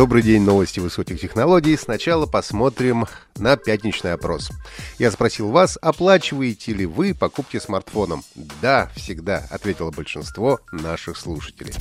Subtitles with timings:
[0.00, 1.76] Добрый день, новости высоких технологий.
[1.76, 3.04] Сначала посмотрим
[3.36, 4.50] на пятничный опрос.
[4.98, 8.22] Я спросил вас, оплачиваете ли вы покупки смартфоном?
[8.62, 11.74] Да, всегда, ответило большинство наших слушателей.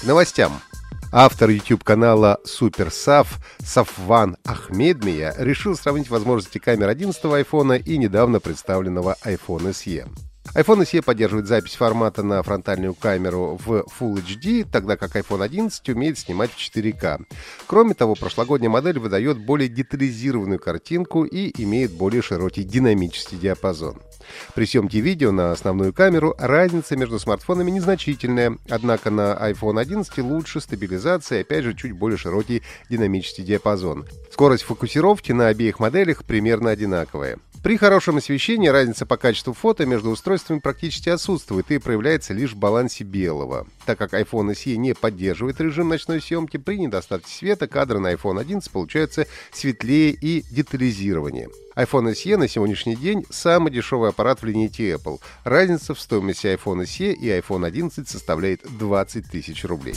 [0.00, 0.60] К новостям.
[1.10, 3.26] Автор YouTube-канала SuperSaf
[3.64, 10.06] Сафван Ахмедмия решил сравнить возможности камер 11 iPhone и недавно представленного iPhone SE
[10.54, 15.88] iPhone SE поддерживает запись формата на фронтальную камеру в Full HD, тогда как iPhone 11
[15.90, 17.24] умеет снимать в 4К.
[17.66, 24.00] Кроме того, прошлогодняя модель выдает более детализированную картинку и имеет более широкий динамический диапазон.
[24.54, 30.60] При съемке видео на основную камеру разница между смартфонами незначительная, однако на iPhone 11 лучше
[30.60, 34.06] стабилизация и опять же чуть более широкий динамический диапазон.
[34.32, 37.38] Скорость фокусировки на обеих моделях примерно одинаковая.
[37.62, 42.56] При хорошем освещении разница по качеству фото между устройствами практически отсутствует и проявляется лишь в
[42.56, 43.66] балансе белого.
[43.84, 48.40] Так как iPhone SE не поддерживает режим ночной съемки, при недостатке света кадры на iPhone
[48.40, 51.48] 11 получаются светлее и детализированнее.
[51.76, 55.20] iPhone SE на сегодняшний день самый дешевый аппарат в линейке Apple.
[55.42, 59.96] Разница в стоимости iPhone SE и iPhone 11 составляет 20 тысяч рублей.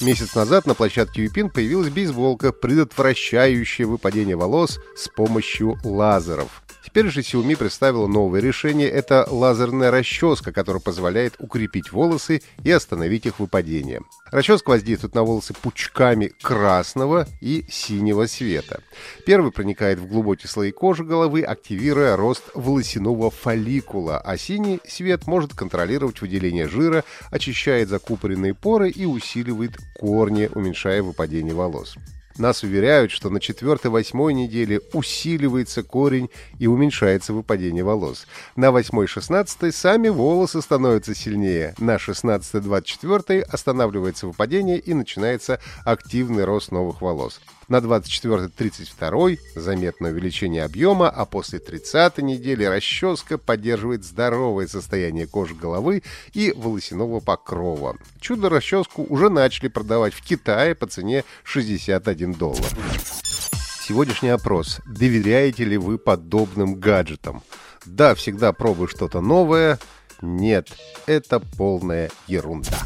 [0.00, 6.62] Месяц назад на площадке Юпин появилась бейсболка, предотвращающая выпадение волос с помощью лазеров.
[6.98, 8.88] Теперь же Xiaomi представила новое решение.
[8.88, 14.00] Это лазерная расческа, которая позволяет укрепить волосы и остановить их выпадение.
[14.32, 18.80] Расческа воздействует на волосы пучками красного и синего цвета.
[19.24, 25.54] Первый проникает в глубокие слои кожи головы, активируя рост волосяного фолликула, а синий свет может
[25.54, 31.96] контролировать выделение жира, очищает закупоренные поры и усиливает корни, уменьшая выпадение волос.
[32.38, 38.26] Нас уверяют, что на 4-8 неделе усиливается корень и уменьшается выпадение волос.
[38.54, 41.74] На 8-16 сами волосы становятся сильнее.
[41.78, 47.40] На 16-24 останавливается выпадение и начинается активный рост новых волос.
[47.68, 56.02] На 24-32 заметное увеличение объема, а после 30 недели расческа поддерживает здоровое состояние кожи головы
[56.32, 57.98] и волосяного покрова.
[58.20, 62.64] Чудо-расческу уже начали продавать в Китае по цене 61 доллар.
[63.86, 64.80] Сегодняшний опрос.
[64.86, 67.42] Доверяете ли вы подобным гаджетам?
[67.84, 69.78] Да, всегда пробую что-то новое.
[70.22, 70.68] Нет,
[71.06, 72.78] это полная ерунда.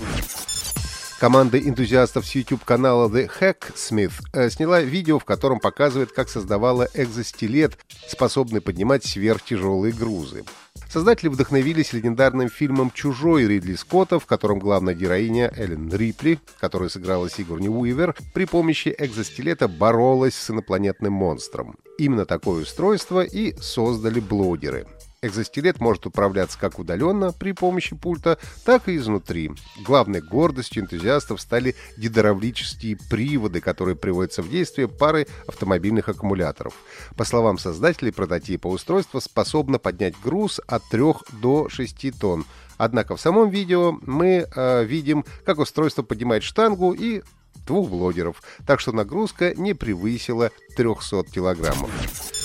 [1.22, 7.78] Команда энтузиастов с YouTube-канала The Hacksmith э, сняла видео, в котором показывает, как создавала экзостилет,
[8.08, 10.42] способный поднимать сверхтяжелые грузы.
[10.90, 17.30] Создатели вдохновились легендарным фильмом «Чужой» Ридли Скотта, в котором главная героиня Эллен Рипли, которая сыграла
[17.30, 21.76] Сигурни Уивер, при помощи экзостилета боролась с инопланетным монстром.
[21.98, 24.88] Именно такое устройство и создали блогеры.
[25.24, 29.52] Экзостилет может управляться как удаленно при помощи пульта, так и изнутри.
[29.84, 36.74] Главной гордостью энтузиастов стали гидравлические приводы, которые приводятся в действие парой автомобильных аккумуляторов.
[37.16, 41.02] По словам создателей прототипа, устройство способно поднять груз от 3
[41.40, 42.44] до 6 тонн.
[42.76, 47.22] Однако в самом видео мы э, видим, как устройство поднимает штангу и
[47.64, 51.90] двух блогеров, так что нагрузка не превысила 300 килограммов.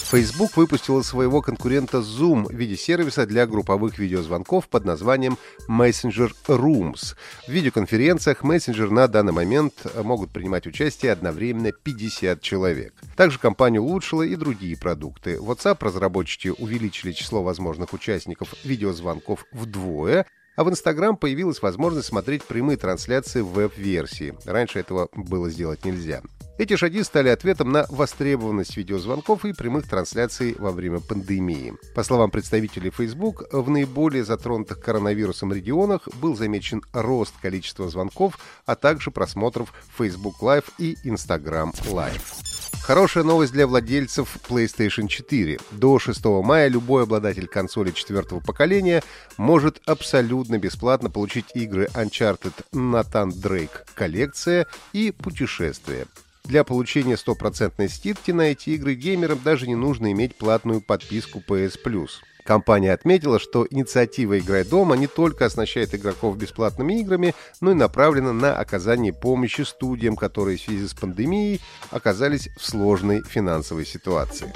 [0.09, 5.37] Facebook выпустила своего конкурента Zoom в виде сервиса для групповых видеозвонков под названием
[5.67, 7.15] Messenger Rooms.
[7.45, 12.93] В видеоконференциях Messenger на данный момент могут принимать участие одновременно 50 человек.
[13.17, 15.35] Также компания улучшила и другие продукты.
[15.35, 20.25] WhatsApp разработчики увеличили число возможных участников видеозвонков вдвое,
[20.55, 24.33] а в Instagram появилась возможность смотреть прямые трансляции в веб-версии.
[24.45, 26.21] Раньше этого было сделать нельзя.
[26.57, 31.75] Эти шаги стали ответом на востребованность видеозвонков и прямых трансляций во время пандемии.
[31.93, 38.75] По словам представителей Facebook, в наиболее затронутых коронавирусом регионах был замечен рост количества звонков, а
[38.75, 42.47] также просмотров Facebook Live и Instagram Live.
[42.81, 45.59] Хорошая новость для владельцев PlayStation 4.
[45.71, 49.03] До 6 мая любой обладатель консоли четвертого поколения
[49.37, 56.07] может абсолютно бесплатно получить игры Uncharted Nathan Drake коллекция и путешествие.
[56.47, 61.73] Для получения стопроцентной скидки на эти игры геймерам даже не нужно иметь платную подписку PS
[61.83, 62.09] Plus.
[62.45, 68.31] Компания отметила, что инициатива «Играй дома» не только оснащает игроков бесплатными играми, но и направлена
[68.31, 71.59] на оказание помощи студиям, которые в связи с пандемией
[71.91, 74.53] оказались в сложной финансовой ситуации.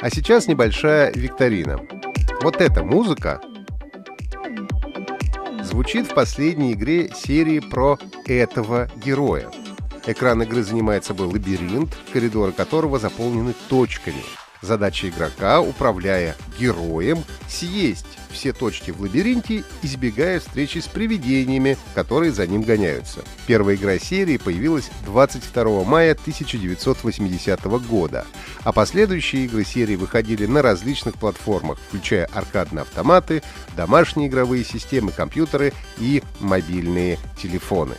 [0.00, 1.78] А сейчас небольшая викторина.
[2.42, 3.40] Вот эта музыка
[5.62, 7.96] звучит в последней игре серии про
[8.26, 9.48] этого героя.
[10.06, 14.22] Экран игры занимает собой лабиринт, коридоры которого заполнены точками.
[14.62, 22.46] Задача игрока, управляя героем, съесть все точки в лабиринте, избегая встречи с привидениями, которые за
[22.46, 23.24] ним гоняются.
[23.46, 28.26] Первая игра серии появилась 22 мая 1980 года,
[28.62, 33.42] а последующие игры серии выходили на различных платформах, включая аркадные автоматы,
[33.76, 37.94] домашние игровые системы, компьютеры и мобильные телефоны.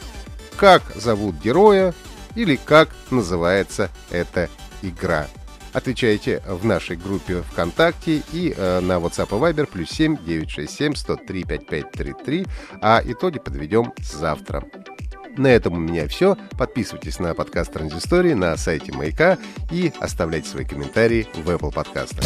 [0.58, 1.94] Как зовут героя
[2.36, 4.50] или как называется эта
[4.82, 5.28] игра?
[5.74, 11.44] Отвечайте в нашей группе ВКонтакте и э, на WhatsApp и Viber плюс 7 967 103
[11.44, 12.48] 5533,
[12.82, 14.64] а итоги подведем завтра.
[15.38, 16.38] На этом у меня все.
[16.58, 19.38] Подписывайтесь на подкаст Транзистории на сайте Маяка
[19.72, 22.26] и оставляйте свои комментарии в Apple подкастах.